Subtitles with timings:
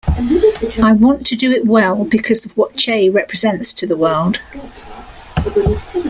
[0.81, 4.39] I want to do it well because of what Che represents to the world.